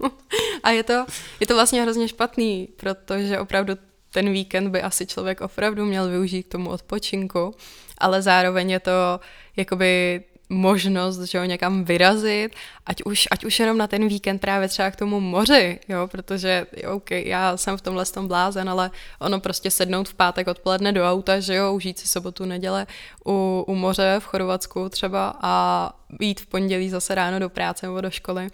A 0.63 0.71
je 0.71 0.83
to, 0.83 1.07
je 1.41 1.47
to 1.47 1.55
vlastně 1.55 1.83
hrozně 1.83 2.09
špatný, 2.09 2.69
protože 2.77 3.39
opravdu 3.39 3.75
ten 4.11 4.33
víkend 4.33 4.71
by 4.71 4.83
asi 4.83 5.07
člověk 5.07 5.41
opravdu 5.41 5.85
měl 5.85 6.09
využít 6.09 6.43
k 6.43 6.53
tomu 6.53 6.71
odpočinku, 6.71 7.55
ale 7.99 8.23
zároveň 8.23 8.71
je 8.71 8.81
to 8.81 9.21
jakoby 9.57 10.23
možnost, 10.49 11.21
že 11.21 11.39
jo, 11.39 11.45
někam 11.45 11.85
vyrazit, 11.85 12.55
ať 12.87 13.03
už, 13.03 13.29
ať 13.31 13.45
už 13.45 13.61
jenom 13.61 13.79
na 13.79 13.87
ten 13.87 14.09
víkend 14.09 14.39
právě 14.39 14.69
třeba 14.69 14.91
k 14.91 14.97
tomu 14.97 15.21
moři, 15.21 15.81
jo, 15.89 16.09
protože, 16.09 16.67
OK, 16.95 17.11
já 17.11 17.57
jsem 17.57 17.77
v 17.77 17.81
tomhle 17.81 18.07
tom 18.07 18.29
blázen, 18.29 18.71
ale 18.71 18.91
ono 19.19 19.41
prostě 19.41 19.71
sednout 19.71 20.09
v 20.09 20.15
pátek 20.15 20.49
odpoledne 20.49 20.93
do 20.93 21.11
auta, 21.11 21.41
že 21.41 21.55
jo, 21.55 21.75
užít 21.75 21.99
si 21.99 22.09
sobotu, 22.09 22.45
neděle 22.45 22.87
u, 23.27 23.65
u 23.69 23.75
moře 23.75 24.17
v 24.19 24.25
Chorvatsku 24.25 24.89
třeba 24.89 25.37
a 25.43 25.93
jít 26.21 26.41
v 26.41 26.47
pondělí 26.47 26.91
zase 26.91 27.15
ráno 27.15 27.39
do 27.39 27.49
práce 27.49 27.87
nebo 27.87 28.01
do 28.01 28.11
školy, 28.11 28.49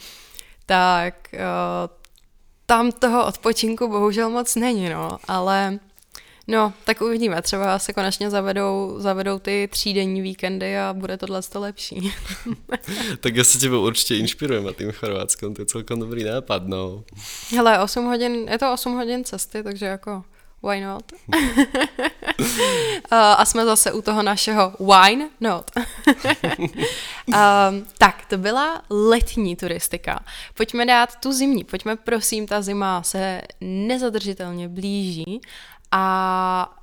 tak 0.67 1.15
uh, 1.33 1.39
tam 2.67 2.93
toho 2.93 3.27
odpočinku 3.27 3.89
bohužel 3.89 4.31
moc 4.31 4.57
není, 4.57 4.89
no, 4.89 5.19
ale 5.29 5.79
No, 6.51 6.73
tak 6.85 7.01
uvidíme. 7.01 7.43
Třeba 7.43 7.79
se 7.79 7.93
konečně 7.93 8.31
zavedou, 8.31 8.95
zavedou 8.99 9.39
ty 9.39 9.69
třídenní 9.73 10.23
víkendy 10.23 10.79
a 10.79 10.93
bude 10.93 11.17
tohle 11.17 11.43
to 11.43 11.61
lepší. 11.61 12.13
tak 13.21 13.37
já 13.37 13.45
se 13.45 13.59
tebe 13.59 13.77
určitě 13.77 14.17
inšpirujem 14.17 14.67
a 14.67 14.73
tím 14.73 14.93
Chorvátskom, 14.93 15.55
to 15.55 15.63
je 15.63 15.67
celkom 15.67 16.01
dobrý 16.01 16.25
nápad, 16.25 16.63
no. 16.67 17.05
Hele, 17.57 17.79
8 17.79 18.05
hodin, 18.05 18.49
je 18.51 18.59
to 18.59 18.73
8 18.73 18.95
hodin 18.95 19.25
cesty, 19.25 19.63
takže 19.63 19.87
jako 19.87 20.25
why 20.63 20.81
not? 20.81 21.13
a 23.11 23.45
jsme 23.45 23.65
zase 23.65 23.93
u 23.93 24.03
toho 24.03 24.23
našeho 24.23 24.73
why 24.81 25.29
not. 25.41 25.71
um, 27.27 27.87
tak, 27.99 28.27
to 28.27 28.39
byla 28.39 28.83
letní 28.91 29.57
turistika. 29.57 30.25
Pojďme 30.55 30.87
dát 30.87 31.17
tu 31.17 31.33
zimní. 31.33 31.65
Pojďme 31.65 31.97
prosím, 31.97 32.47
ta 32.47 32.63
zima 32.63 33.03
se 33.03 33.43
nezadržitelně 33.61 34.69
blíží 34.69 35.41
a 35.93 36.75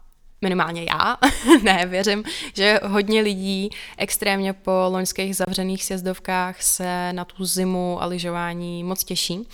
minimálně 0.41 0.83
já, 0.83 1.17
ne, 1.63 1.85
věřím, 1.85 2.24
že 2.53 2.79
hodně 2.83 3.21
lidí 3.21 3.69
extrémně 3.97 4.53
po 4.53 4.71
loňských 4.89 5.35
zavřených 5.35 5.83
sjezdovkách 5.83 6.62
se 6.62 7.13
na 7.13 7.25
tu 7.25 7.45
zimu 7.45 8.01
a 8.01 8.05
lyžování 8.05 8.83
moc 8.83 9.03
těší. 9.03 9.38
Uh, 9.38 9.45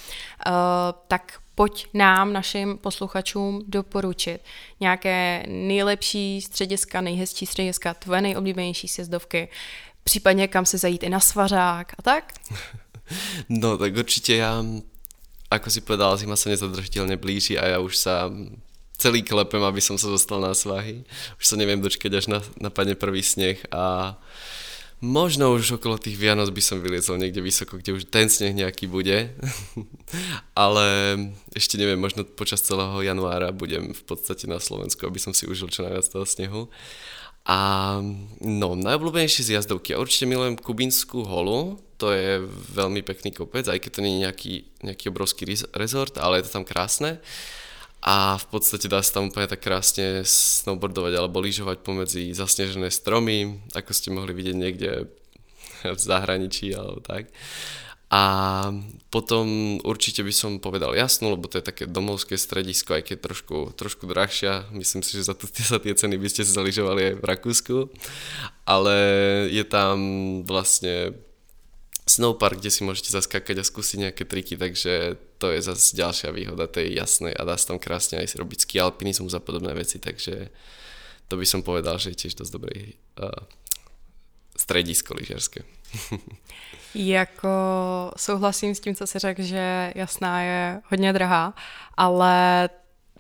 tak 1.08 1.39
pojď 1.55 1.88
nám, 1.93 2.34
našim 2.34 2.77
posluchačům, 2.77 3.63
doporučit 3.67 4.39
nějaké 4.79 5.46
nejlepší 5.48 6.41
střediska, 6.41 7.01
nejhezčí 7.01 7.46
střediska, 7.46 7.93
tvoje 7.93 8.22
nejoblíbenější 8.22 8.88
sjezdovky, 8.88 9.48
případně 10.03 10.48
kam 10.48 10.65
se 10.65 10.77
zajít 10.77 11.03
i 11.03 11.10
na 11.10 11.20
svařák 11.20 11.93
a 11.98 12.01
tak? 12.01 12.34
No, 13.50 13.77
tak 13.77 13.96
určitě 13.96 14.36
já, 14.36 14.63
ako 15.51 15.70
si 15.70 15.81
povedala, 15.84 16.15
zima 16.15 16.39
sa 16.39 16.48
nezadržiteľne 16.48 17.20
blíži 17.20 17.60
a 17.60 17.75
ja 17.75 17.77
už 17.84 18.00
sa 18.00 18.31
celý 19.01 19.25
klepem, 19.25 19.65
aby 19.65 19.81
som 19.81 19.98
sa 19.98 20.13
dostal 20.13 20.38
na 20.38 20.53
svahy. 20.53 21.01
Už 21.41 21.50
sa 21.50 21.58
neviem 21.58 21.81
dočkať, 21.81 22.12
až 22.13 22.25
na, 22.29 22.39
napadne 22.62 22.93
prvý 22.93 23.25
sneh 23.25 23.58
a 23.74 24.13
možno 25.01 25.58
už 25.58 25.81
okolo 25.81 25.98
tých 25.98 26.22
Vianoc 26.22 26.53
by 26.53 26.62
som 26.62 26.77
vyliezol 26.77 27.17
niekde 27.17 27.41
vysoko, 27.41 27.81
kde 27.81 27.98
už 27.98 28.13
ten 28.13 28.29
sneh 28.29 28.53
nejaký 28.53 28.86
bude. 28.86 29.34
Ale 30.53 30.86
ešte 31.58 31.81
neviem, 31.81 31.98
možno 31.98 32.22
počas 32.22 32.62
celého 32.62 33.01
januára 33.01 33.50
budem 33.50 33.98
v 33.98 34.03
podstate 34.05 34.46
na 34.46 34.62
Slovensku, 34.62 35.01
aby 35.10 35.17
som 35.17 35.34
si 35.34 35.50
užil 35.50 35.74
čo 35.74 35.81
najviac 35.81 36.05
toho 36.05 36.29
snehu. 36.29 36.70
A 37.41 37.98
no, 38.38 38.77
najobľúbenejšie 38.77 39.50
z 39.50 39.53
jazdovky. 39.58 39.98
Ja 39.98 39.98
určite 39.98 40.29
milujem 40.29 40.62
Kubinskú 40.62 41.25
holu, 41.25 41.81
to 41.98 42.13
je 42.13 42.38
veľmi 42.77 43.01
pekný 43.01 43.34
kopec, 43.34 43.65
aj 43.65 43.81
keď 43.81 43.91
to 43.98 44.03
nie 44.05 44.13
je 44.13 44.24
nejaký, 44.29 44.53
nejaký 44.86 45.05
obrovský 45.10 45.50
rezort, 45.74 46.22
ale 46.22 46.38
je 46.38 46.46
to 46.46 46.62
tam 46.62 46.65
krásne 46.70 47.17
a 48.01 48.41
v 48.41 48.46
podstate 48.50 48.89
dá 48.89 49.05
sa 49.05 49.22
tam 49.22 49.29
úplne 49.29 49.46
tak 49.46 49.62
krásne 49.62 50.25
snowboardovať 50.25 51.13
alebo 51.22 51.38
lyžovať 51.38 51.86
pomedzi 51.86 52.34
zasnežené 52.34 52.89
stromy, 52.89 53.62
ako 53.77 53.91
ste 53.93 54.10
mohli 54.10 54.34
vidieť 54.34 54.58
niekde 54.58 54.91
v 55.86 56.00
zahraničí 56.01 56.74
alebo 56.74 56.98
tak. 57.01 57.29
A 58.12 58.24
potom 59.08 59.79
určite 59.88 60.20
by 60.20 60.34
som 60.36 60.60
povedal 60.60 60.91
jasnú, 60.91 61.31
lebo 61.31 61.48
to 61.48 61.63
je 61.63 61.70
také 61.72 61.88
domovské 61.88 62.36
stredisko, 62.36 63.00
aj 63.00 63.08
keď 63.08 63.17
trošku, 63.24 63.58
trošku 63.72 64.03
drahšia. 64.03 64.67
Myslím 64.75 65.00
si, 65.00 65.15
že 65.15 65.31
za, 65.31 65.36
to, 65.38 65.48
za 65.72 65.79
tie 65.79 65.96
ceny 65.96 66.20
by 66.20 66.27
ste 66.27 66.43
sa 66.43 66.60
zaližovali 66.60 67.01
aj 67.08 67.15
v 67.22 67.24
Rakúsku. 67.24 67.77
Ale 68.67 68.96
je 69.48 69.63
tam 69.63 69.96
vlastne 70.43 71.15
snowpark, 72.18 72.60
kde 72.60 72.72
si 72.72 72.82
môžete 72.84 73.15
zaskakať 73.15 73.62
a 73.62 73.68
skúsiť 73.68 73.98
nejaké 74.10 74.24
triky, 74.27 74.60
takže 74.60 75.15
to 75.39 75.51
je 75.51 75.60
zase 75.63 75.96
ďalšia 75.96 76.36
výhoda 76.36 76.68
tej 76.68 76.91
jasnej 76.96 77.32
a 77.32 77.48
dá 77.48 77.56
sa 77.56 77.74
tam 77.74 77.80
krásne 77.80 78.20
aj 78.20 78.36
robiť 78.36 78.68
ski 78.68 78.84
alpinizmus 78.84 79.32
a 79.32 79.41
podobné 79.41 79.72
veci, 79.72 79.98
takže 79.98 80.51
to 81.32 81.39
by 81.39 81.46
som 81.48 81.63
povedal, 81.63 81.96
že 81.96 82.12
je 82.12 82.27
tiež 82.27 82.36
dosť 82.36 82.51
dobrý 82.51 83.00
uh, 83.24 83.32
stredisko 84.60 85.15
lyžerské. 85.15 85.63
jako 86.96 87.53
souhlasím 88.18 88.75
s 88.75 88.80
tím, 88.80 88.96
co 88.96 89.08
jsi 89.08 89.20
řekl, 89.20 89.41
že 89.41 89.91
jasná 89.96 90.41
je 90.41 90.82
hodně 90.89 91.13
drahá, 91.13 91.53
ale 91.98 92.70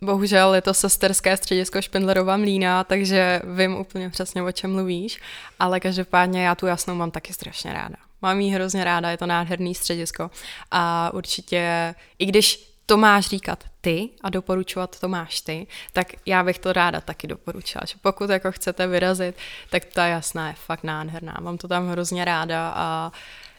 Bohužel 0.03 0.55
je 0.55 0.61
to 0.61 0.73
sesterské 0.73 1.37
středisko 1.37 1.81
Špindlerova 1.81 2.37
mlína, 2.37 2.83
takže 2.83 3.41
vím 3.55 3.75
úplně 3.75 4.09
přesně, 4.09 4.43
o 4.43 4.51
čem 4.51 4.73
mluvíš, 4.73 5.21
ale 5.59 5.79
každopádně 5.79 6.43
já 6.43 6.55
tu 6.55 6.65
jasnou 6.65 6.95
mám 6.95 7.11
taky 7.11 7.33
strašně 7.33 7.73
ráda. 7.73 7.95
Mám 8.21 8.39
jí 8.39 8.51
hrozně 8.51 8.83
ráda, 8.83 9.09
je 9.09 9.17
to 9.17 9.25
nádherný 9.25 9.75
středisko 9.75 10.31
a 10.71 11.11
určitě, 11.13 11.95
i 12.19 12.25
když 12.25 12.71
to 12.85 12.97
máš 12.97 13.27
říkat 13.27 13.63
ty 13.81 14.09
a 14.21 14.29
doporučovat 14.29 14.99
to 14.99 15.07
máš 15.07 15.41
ty, 15.41 15.67
tak 15.93 16.07
já 16.25 16.43
bych 16.43 16.59
to 16.59 16.73
ráda 16.73 17.01
taky 17.01 17.27
doporučila, 17.27 17.81
že 17.87 17.95
pokud 18.01 18.29
jako 18.29 18.51
chcete 18.51 18.87
vyrazit, 18.87 19.35
tak 19.69 19.85
ta 19.85 20.07
jasná 20.07 20.47
je 20.47 20.53
fakt 20.53 20.83
nádherná. 20.83 21.37
Mám 21.41 21.57
to 21.57 21.67
tam 21.67 21.89
hrozně 21.89 22.25
ráda 22.25 22.73
a 22.75 23.11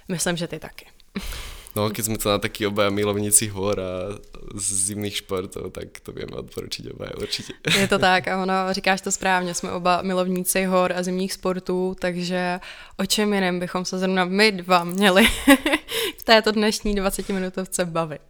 myslím, 0.08 0.36
že 0.36 0.48
ty 0.48 0.58
taky. 0.58 0.86
No, 1.72 1.88
keď 1.88 2.02
sme 2.04 2.20
to 2.20 2.28
na 2.28 2.36
takí 2.36 2.68
obaja 2.68 2.92
milovníci 2.92 3.48
hor 3.48 3.80
a 3.80 4.20
zimných 4.52 5.24
športov, 5.24 5.72
tak 5.72 6.04
to 6.04 6.12
vieme 6.12 6.36
odporučiť 6.36 6.92
obaja 6.92 7.16
určitě. 7.16 7.52
Je 7.80 7.88
to 7.88 7.98
tak, 7.98 8.28
a 8.28 8.42
ono, 8.42 8.52
říkáš 8.70 9.00
to 9.00 9.12
správně, 9.12 9.54
jsme 9.54 9.72
oba 9.72 10.02
milovníci 10.02 10.64
hor 10.64 10.92
a 10.92 11.02
zimních 11.02 11.32
sportů, 11.32 11.96
takže 12.00 12.60
o 12.96 13.06
čem 13.06 13.32
jiném 13.32 13.60
bychom 13.60 13.84
se 13.84 13.98
zrovna 13.98 14.24
my 14.24 14.52
dva 14.52 14.84
měli 14.84 15.26
v 16.18 16.22
této 16.24 16.52
dnešní 16.52 16.94
20 16.94 17.28
minutovce 17.28 17.84
bavit. 17.84 18.22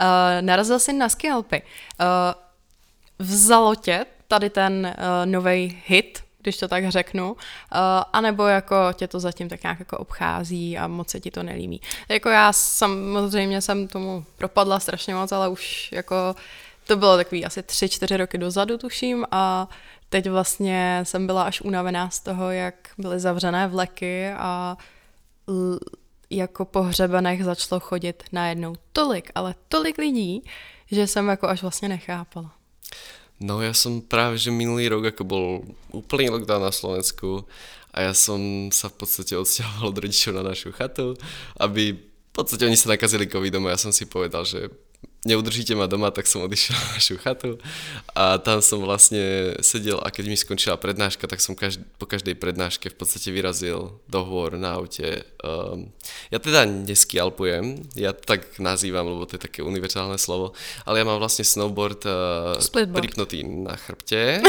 Uh, 0.00 0.06
narazil 0.40 0.78
jsi 0.78 0.92
na 0.92 1.08
skialpy. 1.08 1.62
Uh, 1.62 2.06
vzalo 3.18 3.74
tě 3.74 4.06
tady 4.28 4.50
ten 4.50 4.94
uh, 4.98 5.30
nový 5.30 5.82
hit 5.86 6.22
když 6.42 6.56
to 6.56 6.68
tak 6.68 6.90
řeknu, 6.90 7.32
uh, 7.32 7.38
anebo 8.12 8.46
jako 8.46 8.76
tě 8.92 9.08
to 9.08 9.20
zatím 9.20 9.48
tak 9.48 9.62
nějak 9.62 9.78
jako 9.78 9.98
obchází 9.98 10.78
a 10.78 10.86
moc 10.86 11.10
se 11.10 11.20
ti 11.20 11.30
to 11.30 11.42
nelíbí. 11.42 11.80
Jako 12.08 12.28
já 12.28 12.52
samozřejmě 12.52 13.60
jsem 13.60 13.88
tomu 13.88 14.24
propadla 14.36 14.80
strašně 14.80 15.14
moc, 15.14 15.32
ale 15.32 15.48
už 15.48 15.92
jako 15.92 16.34
to 16.86 16.96
bylo 16.96 17.16
takový 17.16 17.44
asi 17.44 17.62
tři, 17.62 17.88
čtyři 17.88 18.16
roky 18.16 18.38
dozadu, 18.38 18.78
tuším, 18.78 19.26
a 19.30 19.68
teď 20.08 20.30
vlastně 20.30 21.00
jsem 21.02 21.26
byla 21.26 21.42
až 21.42 21.60
unavená 21.60 22.10
z 22.10 22.20
toho, 22.20 22.50
jak 22.50 22.74
byly 22.98 23.20
zavřené 23.20 23.68
vleky 23.68 24.30
a 24.32 24.76
l- 25.48 25.78
jako 26.30 26.64
po 26.64 26.82
hřebenech 26.82 27.44
začalo 27.44 27.80
chodit 27.80 28.22
najednou 28.32 28.74
tolik, 28.92 29.30
ale 29.34 29.54
tolik 29.68 29.98
lidí, 29.98 30.44
že 30.90 31.06
jsem 31.06 31.28
jako 31.28 31.48
až 31.48 31.62
vlastně 31.62 31.88
nechápala. 31.88 32.50
No 33.40 33.64
ja 33.64 33.72
som 33.72 34.04
práve, 34.04 34.36
že 34.36 34.52
minulý 34.52 34.92
rok, 34.92 35.16
ako 35.16 35.22
bol 35.24 35.46
úplný 35.96 36.28
lockdown 36.28 36.60
na 36.60 36.74
Slovensku 36.76 37.48
a 37.88 38.04
ja 38.04 38.12
som 38.12 38.68
sa 38.68 38.92
v 38.92 39.00
podstate 39.00 39.32
odsťahoval 39.32 39.90
od 39.90 39.96
rodičov 39.96 40.32
na 40.36 40.44
našu 40.44 40.76
chatu, 40.76 41.16
aby 41.56 41.96
v 41.96 42.32
podstate 42.36 42.68
oni 42.68 42.76
sa 42.76 42.92
nakazili 42.92 43.24
covidom 43.26 43.64
a 43.64 43.72
ja 43.74 43.80
som 43.80 43.96
si 43.96 44.04
povedal, 44.04 44.44
že 44.44 44.68
neudržíte 45.24 45.76
ma 45.76 45.84
doma, 45.84 46.08
tak 46.08 46.24
som 46.24 46.40
odišiel 46.40 46.72
na 46.72 46.88
našu 46.96 47.14
chatu 47.20 47.60
a 48.16 48.40
tam 48.40 48.64
som 48.64 48.80
vlastne 48.80 49.52
sedel 49.60 50.00
a 50.00 50.08
keď 50.08 50.24
mi 50.32 50.36
skončila 50.36 50.80
prednáška, 50.80 51.28
tak 51.28 51.44
som 51.44 51.52
každ- 51.52 51.84
po 52.00 52.08
každej 52.08 52.40
prednáške 52.40 52.88
v 52.88 52.96
podstate 52.96 53.28
vyrazil 53.28 54.00
do 54.08 54.20
hôr 54.24 54.56
na 54.56 54.80
aute. 54.80 55.28
Um, 55.44 55.92
ja 56.32 56.40
teda 56.40 56.64
neskialpujem, 56.64 57.92
ja 58.00 58.16
to 58.16 58.24
tak 58.24 58.56
nazývam, 58.56 59.12
lebo 59.12 59.28
to 59.28 59.36
je 59.36 59.44
také 59.44 59.60
univerzálne 59.60 60.16
slovo, 60.16 60.56
ale 60.88 61.00
ja 61.00 61.04
mám 61.04 61.20
vlastne 61.20 61.44
snowboard 61.44 62.00
uh, 62.08 62.56
pripnutý 62.72 63.44
na 63.44 63.76
chrbte, 63.76 64.40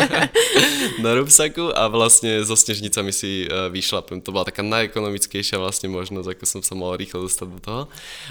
na 1.04 1.10
rúbsaku 1.20 1.68
a 1.68 1.92
vlastne 1.92 2.40
so 2.40 2.56
snežnicami 2.56 3.12
si 3.12 3.44
uh, 3.44 3.68
vyšlapem. 3.68 4.24
To 4.24 4.32
bola 4.32 4.48
taká 4.48 4.64
najekonomickejšia 4.64 5.60
vlastne 5.60 5.92
možnosť, 5.92 6.32
ako 6.32 6.44
som 6.48 6.60
sa 6.64 6.72
mal 6.72 6.96
rýchlo 6.96 7.28
dostať 7.28 7.46
do 7.52 7.60
toho 7.60 7.82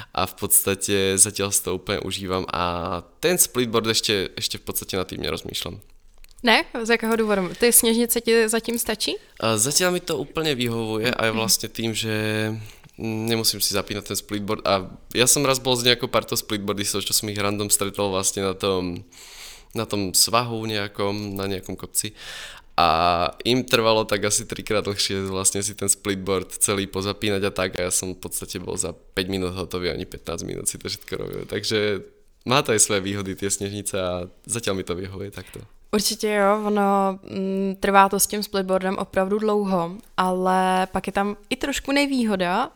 a 0.09 0.25
v 0.25 0.33
podstate 0.33 0.97
zatiaľ 1.21 1.50
si 1.51 1.63
to 1.63 1.75
úplně 1.75 1.99
užívám 1.99 2.45
a 2.53 3.03
ten 3.19 3.37
splitboard 3.37 3.85
ještě, 3.87 4.29
ještě 4.35 4.57
v 4.57 4.61
podstatě 4.61 4.97
na 4.97 5.03
tým 5.03 5.21
nerozmýšlám. 5.21 5.79
Ne? 6.43 6.65
Z 6.83 6.89
jakého 6.89 7.15
důvodu? 7.15 7.49
Ty 7.59 7.73
sněžnice 7.73 8.21
ti 8.21 8.49
zatím 8.49 8.79
stačí? 8.79 9.15
Zatím 9.55 9.91
mi 9.91 9.99
to 9.99 10.17
úplně 10.17 10.55
vyhovuje 10.55 11.13
a 11.13 11.25
je 11.25 11.31
vlastně 11.31 11.69
tým, 11.69 11.93
že 11.93 12.13
nemusím 12.97 13.61
si 13.61 13.73
zapínat 13.73 14.05
ten 14.05 14.15
splitboard 14.15 14.67
a 14.67 14.91
já 15.15 15.27
jsem 15.27 15.45
raz 15.45 15.59
bol 15.59 15.75
s 15.75 15.83
nějakou 15.83 16.07
partou 16.07 16.35
splitboardistov, 16.35 17.05
čo 17.05 17.13
som 17.13 17.29
ich 17.29 17.37
random 17.37 17.69
stretol 17.69 18.11
vlastně 18.11 18.43
na 18.43 18.53
tom, 18.53 19.03
na 19.75 19.85
tom 19.85 20.13
svahu 20.13 20.65
nejakom, 20.65 21.35
na 21.35 21.47
nejakom 21.47 21.75
kopci 21.75 22.11
a 22.77 22.87
im 23.43 23.67
trvalo 23.67 24.07
tak 24.07 24.23
asi 24.25 24.47
trikrát 24.47 24.81
dlhšie 24.81 25.27
vlastne 25.27 25.59
si 25.59 25.75
ten 25.75 25.91
splitboard 25.91 26.55
celý 26.63 26.87
pozapínať 26.87 27.41
a 27.43 27.51
tak 27.51 27.75
a 27.75 27.87
ja 27.87 27.91
som 27.91 28.15
v 28.15 28.21
podstate 28.23 28.63
bol 28.63 28.79
za 28.79 28.95
5 28.95 29.27
minút 29.27 29.53
hotový, 29.53 29.91
ani 29.91 30.07
15 30.07 30.47
minút 30.47 30.65
si 30.71 30.79
to 30.79 30.87
všetko 30.87 31.13
robil. 31.19 31.43
Takže 31.45 31.99
má 32.47 32.63
to 32.63 32.71
aj 32.71 32.81
svoje 32.81 33.01
výhody 33.03 33.35
tie 33.35 33.51
sněžnice 33.51 33.95
a 33.99 34.25
zatiaľ 34.47 34.81
mi 34.81 34.85
to 34.87 34.95
vyhovuje 34.95 35.29
takto. 35.35 35.61
Určitě 35.93 36.29
jo, 36.29 36.63
ono 36.65 37.19
mm, 37.23 37.75
trvá 37.79 38.09
to 38.09 38.19
s 38.19 38.27
tím 38.27 38.43
splitboardem 38.43 38.97
opravdu 38.97 39.39
dlouho, 39.39 39.91
ale 40.17 40.87
pak 40.91 41.07
je 41.07 41.13
tam 41.13 41.35
i 41.49 41.55
trošku 41.55 41.91
nevýhoda 41.91 42.67
uh, 42.67 42.73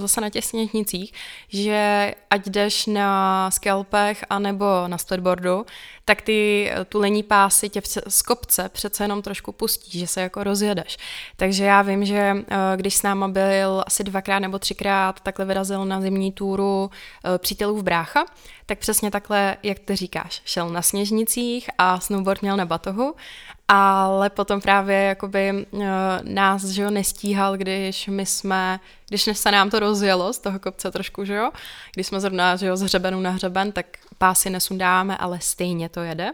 zase 0.00 0.20
na 0.20 0.30
těch 0.30 0.44
sněžnicích, 0.44 1.12
že 1.48 2.14
ať 2.30 2.46
jdeš 2.46 2.86
na 2.86 3.50
skalpech 3.50 4.24
anebo 4.30 4.64
na 4.86 4.98
splitboardu, 4.98 5.66
tak 6.04 6.22
ty 6.22 6.70
tu 6.88 6.98
lení 6.98 7.22
pásy 7.22 7.68
tě 7.68 7.82
z 8.08 8.22
kopce 8.22 8.68
přece 8.68 9.04
jenom 9.04 9.22
trošku 9.22 9.52
pustí, 9.52 9.98
že 9.98 10.06
se 10.06 10.20
jako 10.20 10.44
rozjedeš. 10.44 10.96
Takže 11.36 11.64
já 11.64 11.82
vím, 11.82 12.04
že 12.04 12.32
uh, 12.34 12.56
když 12.76 12.94
s 12.94 13.02
náma 13.02 13.28
byl 13.28 13.84
asi 13.86 14.04
dvakrát 14.04 14.38
nebo 14.38 14.58
třikrát 14.58 15.20
takhle 15.20 15.44
vyrazil 15.44 15.84
na 15.84 16.00
zimní 16.00 16.32
túru 16.32 16.84
uh, 16.84 17.38
přítelů 17.38 17.76
v 17.76 17.82
brácha, 17.82 18.24
tak 18.70 18.78
přesně 18.78 19.10
takhle, 19.10 19.56
jak 19.62 19.78
ty 19.78 19.96
říkáš, 19.96 20.42
šel 20.44 20.68
na 20.68 20.82
sněžnicích 20.82 21.70
a 21.78 22.00
snowboard 22.00 22.42
měl 22.42 22.56
na 22.56 22.66
batohu, 22.66 23.14
ale 23.68 24.30
potom 24.30 24.60
právě 24.60 24.96
jakoby 24.96 25.66
uh, 25.70 25.82
nás, 26.22 26.64
že 26.64 26.82
jo, 26.82 26.90
nestíhal, 26.90 27.56
když 27.56 28.06
my 28.06 28.26
jsme, 28.26 28.80
když 29.08 29.28
se 29.32 29.50
nám 29.50 29.70
to 29.70 29.80
rozjelo 29.80 30.32
z 30.32 30.38
toho 30.38 30.58
kopce 30.58 30.90
trošku, 30.90 31.24
že 31.24 31.34
jo, 31.34 31.50
když 31.94 32.06
jsme 32.06 32.20
zrovna, 32.20 32.56
že 32.56 32.66
jo, 32.66 32.76
z 32.76 32.82
hřebenu 32.82 33.20
na 33.20 33.30
hřeben, 33.30 33.72
tak 33.72 33.86
pásy 34.18 34.50
nesundáme, 34.50 35.16
ale 35.16 35.38
stejně 35.40 35.88
to 35.88 36.00
jede. 36.00 36.30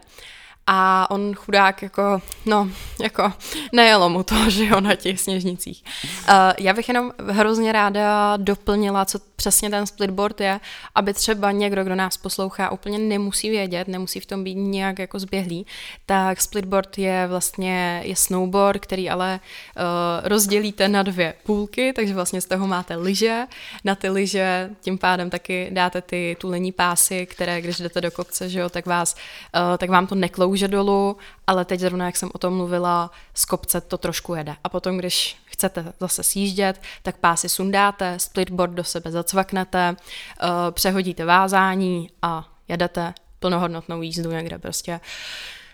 A 0.67 1.07
on 1.11 1.33
chudák 1.33 1.81
jako, 1.81 2.21
no, 2.45 2.69
jako 3.01 3.33
nejelo 3.73 4.09
mu 4.09 4.23
to, 4.23 4.35
že 4.49 4.65
jo, 4.65 4.81
na 4.81 4.95
těch 4.95 5.19
sněžnicích. 5.19 5.83
Uh, 6.03 6.33
já 6.57 6.73
bych 6.73 6.87
jenom 6.87 7.11
hrozně 7.29 7.71
ráda 7.71 8.37
doplnila, 8.37 9.05
co 9.05 9.19
přesně 9.37 9.69
ten 9.69 9.85
splitboard 9.85 10.41
je, 10.41 10.59
aby 10.95 11.13
třeba 11.13 11.51
někdo, 11.51 11.83
kdo 11.83 11.95
nás 11.95 12.17
poslouchá, 12.17 12.71
úplně 12.71 12.99
nemusí 12.99 13.49
vědět, 13.49 13.87
nemusí 13.87 14.19
v 14.19 14.25
tom 14.25 14.43
být 14.43 14.55
nějak 14.55 14.99
jako 14.99 15.19
zběhlý, 15.19 15.65
tak 16.05 16.41
splitboard 16.41 16.97
je 16.97 17.27
vlastně 17.27 18.01
je 18.03 18.15
snowboard, 18.15 18.81
který 18.81 19.09
ale 19.09 19.39
uh, 19.39 19.81
rozdělíte 20.27 20.87
na 20.87 21.03
dvě 21.03 21.33
půlky, 21.43 21.93
takže 21.93 22.13
vlastně 22.13 22.41
z 22.41 22.45
toho 22.45 22.67
máte 22.67 22.95
lyže, 22.95 23.45
na 23.83 23.95
ty 23.95 24.09
lyže 24.09 24.69
tím 24.81 24.97
pádem 24.97 25.29
taky 25.29 25.69
dáte 25.71 26.01
ty 26.01 26.37
tulení 26.39 26.71
pásy, 26.71 27.25
které 27.25 27.61
když 27.61 27.77
jdete 27.77 28.01
do 28.01 28.11
kopce, 28.11 28.49
že 28.49 28.59
jo, 28.59 28.69
tak, 28.69 28.85
vás, 28.85 29.15
uh, 29.15 29.77
tak 29.77 29.89
vám 29.89 30.07
to 30.07 30.15
neklouže 30.15 30.67
dolů, 30.67 31.17
ale 31.47 31.65
teď 31.65 31.79
zrovna, 31.79 32.05
jak 32.05 32.17
jsem 32.17 32.29
o 32.33 32.37
tom 32.37 32.53
mluvila, 32.53 33.11
z 33.33 33.45
kopce 33.45 33.81
to 33.81 33.97
trošku 33.97 34.35
jede. 34.35 34.55
A 34.63 34.69
potom, 34.69 34.97
když 34.97 35.37
chcete 35.57 35.93
zase 35.99 36.23
sjíždět, 36.23 36.81
tak 37.03 37.17
pásy 37.17 37.49
sundáte, 37.49 38.19
splitboard 38.19 38.73
do 38.73 38.83
sebe 38.83 39.11
zacvaknete, 39.11 39.95
uh, 39.95 40.49
přehodíte 40.71 41.25
vázání 41.25 42.09
a 42.21 42.47
jedete 42.67 43.13
plnohodnotnou 43.39 44.01
jízdu 44.01 44.31
někde 44.31 44.59
prostě 44.59 44.99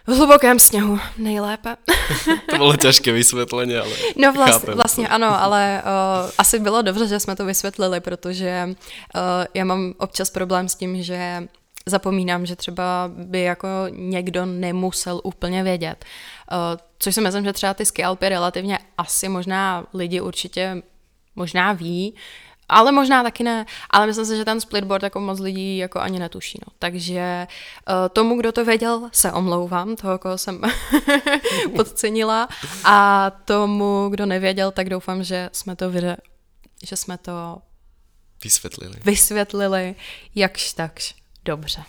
v 0.08 0.16
hlubokém 0.16 0.60
sněhu 0.60 1.00
nejlépe. 1.18 1.76
to 2.50 2.58
bylo 2.58 2.78
těžké 2.78 3.12
vysvětlení, 3.12 3.76
ale 3.76 3.90
No 4.16 4.34
vlast, 4.34 4.68
vlastně 4.68 5.08
to. 5.08 5.14
ano, 5.14 5.42
ale 5.42 5.82
uh, 6.26 6.32
asi 6.38 6.60
bylo 6.60 6.82
dobře, 6.82 7.08
že 7.08 7.20
jsme 7.20 7.36
to 7.36 7.46
vysvětlili, 7.46 8.00
protože 8.00 8.70
uh, 8.70 9.22
já 9.54 9.66
mám 9.66 9.94
občas 9.98 10.30
problém 10.30 10.70
s 10.70 10.76
tím, 10.76 11.04
že 11.04 11.44
zapomínám, 11.86 12.46
že 12.46 12.56
třeba 12.56 13.12
by 13.16 13.42
jako 13.42 13.68
někdo 13.90 14.46
nemusel 14.46 15.22
úplně 15.24 15.64
vědět. 15.64 16.06
Uh, 16.52 16.58
což 17.00 17.16
si 17.16 17.22
myslím, 17.22 17.44
že 17.44 17.54
třeba 17.54 17.74
ty 17.74 17.86
scalpy 17.86 18.30
relativně 18.30 18.80
asi 18.98 19.30
možná 19.30 19.86
lidi 19.94 20.22
určitě 20.22 20.84
možná 21.36 21.74
ví, 21.74 22.16
ale 22.70 22.92
možná 22.92 23.24
taky 23.24 23.44
ne. 23.44 23.66
Ale 23.90 24.08
myslím 24.08 24.26
si, 24.26 24.38
že 24.38 24.46
ten 24.46 24.62
splitboard 24.62 25.04
jako 25.04 25.20
moc 25.20 25.40
lidí 25.40 25.78
jako 25.78 26.00
ani 26.00 26.20
netuší. 26.20 26.60
No. 26.68 26.74
Takže 26.80 27.48
uh, 27.90 27.96
tomu, 28.14 28.38
kdo 28.38 28.52
to 28.52 28.66
věděl, 28.66 29.10
se 29.12 29.32
omlouvám, 29.32 29.96
toho, 29.96 30.20
koho 30.20 30.38
jsem 30.38 30.62
podcenila. 31.76 32.48
A 32.84 33.30
tomu, 33.46 34.10
kdo 34.10 34.26
nevěděl, 34.26 34.72
tak 34.72 34.90
doufám, 34.90 35.24
že 35.24 35.50
jsme 35.54 35.76
to, 35.76 35.92
vyre- 35.92 36.18
že 36.84 36.96
jsme 36.96 37.18
to 37.18 37.58
vysvětlili. 38.44 38.96
Vysvětlili, 39.06 39.96
jakž 40.36 40.74
takž. 40.74 41.23
Dobře. 41.46 41.84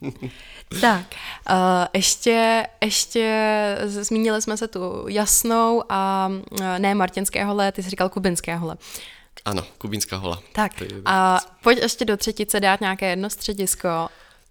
tak, 0.80 1.14
uh, 1.50 1.56
ještě, 1.92 2.66
ještě 2.80 3.78
zmínili 3.84 4.42
jsme 4.42 4.56
se 4.56 4.68
tu 4.68 5.08
jasnou 5.08 5.84
a 5.88 6.30
uh, 6.50 6.78
ne 6.78 6.94
Martinského 6.94 7.48
hole, 7.48 7.72
ty 7.72 7.82
jsi 7.82 7.90
říkal 7.90 8.08
Kubinského 8.08 8.60
hole. 8.60 8.76
Ano, 9.44 9.62
Kubínská 9.78 10.16
hola. 10.16 10.42
Tak 10.52 10.72
a 11.04 11.40
pojď 11.62 11.78
ještě 11.82 12.04
do 12.04 12.16
třetice 12.16 12.60
dát 12.60 12.80
nějaké 12.80 13.10
jedno 13.10 13.30
středisko. 13.30 14.08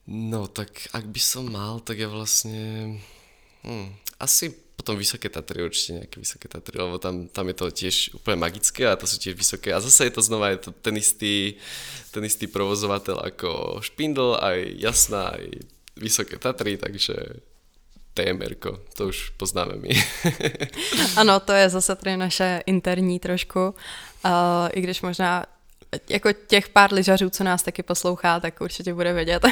No 0.07 0.47
tak 0.47 0.67
ak 0.93 1.05
by 1.05 1.19
som 1.19 1.51
mal, 1.51 1.79
tak 1.79 1.97
je 1.97 2.07
vlastně 2.07 2.87
hm, 3.63 3.95
asi 4.19 4.53
potom 4.81 4.97
Vysoké 4.97 5.29
Tatry, 5.29 5.63
určitě 5.63 5.93
nějaké 5.93 6.19
Vysoké 6.19 6.47
Tatry, 6.47 6.81
lebo 6.81 6.97
tam, 6.97 7.27
tam 7.27 7.47
je 7.47 7.53
to 7.53 7.71
tiež 7.71 8.09
úplně 8.13 8.35
magické 8.35 8.89
a 8.89 8.95
to 8.95 9.07
jsou 9.07 9.17
tiež 9.17 9.37
vysoké. 9.37 9.73
A 9.73 9.79
zase 9.79 10.03
je 10.03 10.09
to 10.09 10.21
znova 10.21 10.49
je 10.49 10.57
to 10.57 10.71
ten 10.71 10.97
istý, 10.97 11.53
ten 12.11 12.25
istý 12.25 12.47
provozovatel 12.47 13.21
jako 13.25 13.77
Špindl, 13.81 14.37
aj 14.41 14.73
Jasná, 14.75 15.37
aj 15.37 15.49
Vysoké 15.95 16.37
Tatry, 16.37 16.77
takže 16.77 17.13
TMR, 18.13 18.55
to 18.97 19.07
už 19.07 19.29
poznáme 19.29 19.75
my. 19.75 19.89
ano, 21.15 21.39
to 21.39 21.53
je 21.53 21.69
zase 21.69 21.95
tady 21.95 22.17
naše 22.17 22.63
interní 22.65 23.19
trošku, 23.19 23.69
uh, 23.69 24.31
i 24.73 24.81
když 24.81 25.01
možná 25.01 25.45
jako 26.09 26.29
těch 26.47 26.69
pár 26.69 26.93
lyžařů, 26.93 27.29
co 27.29 27.43
nás 27.43 27.63
taky 27.63 27.83
poslouchá, 27.83 28.39
tak 28.39 28.61
určitě 28.61 28.93
bude 28.93 29.13
vědět. 29.13 29.45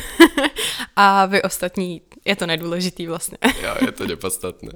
a 0.96 1.26
vy 1.26 1.42
ostatní, 1.42 2.02
je 2.26 2.36
to 2.36 2.46
nedůležitý 2.46 3.08
vlastně. 3.08 3.38
jo, 3.64 3.76
je 3.86 3.92
to 3.92 4.08
nepodstatné. 4.08 4.72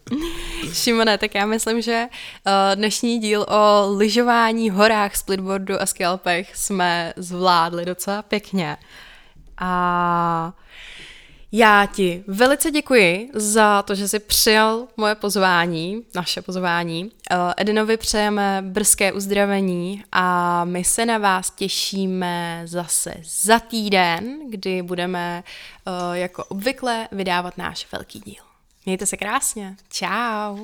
Šimone, 0.72 1.18
tak 1.18 1.34
já 1.34 1.46
myslím, 1.46 1.82
že 1.82 2.06
uh, 2.46 2.52
dnešní 2.74 3.18
díl 3.18 3.46
o 3.48 3.92
lyžování, 3.96 4.70
horách, 4.70 5.16
splitboardu 5.16 5.82
a 5.82 5.86
scalpech 5.86 6.56
jsme 6.56 7.12
zvládli 7.16 7.84
docela 7.84 8.22
pěkně. 8.22 8.76
A 9.58 10.52
já 11.52 11.86
ti 11.86 12.24
velice 12.26 12.70
děkuji 12.70 13.30
za 13.34 13.82
to, 13.82 13.94
že 13.94 14.08
jsi 14.08 14.18
přijal 14.18 14.88
moje 14.96 15.14
pozvání, 15.14 16.02
naše 16.14 16.42
pozvání. 16.42 17.10
Eh, 17.30 17.36
Edinovi 17.56 17.96
přejeme 17.96 18.62
brzké 18.66 19.12
uzdravení 19.12 20.04
a 20.12 20.64
my 20.64 20.84
se 20.84 21.06
na 21.06 21.18
vás 21.18 21.50
těšíme 21.50 22.62
zase 22.64 23.14
za 23.24 23.58
týden, 23.58 24.50
kdy 24.50 24.82
budeme 24.82 25.44
eh, 25.86 26.18
jako 26.18 26.44
obvykle 26.44 27.08
vydávat 27.12 27.58
náš 27.58 27.86
velký 27.92 28.20
díl. 28.20 28.42
Mějte 28.86 29.06
se 29.06 29.16
krásně. 29.16 29.76
Ciao. 29.90 30.56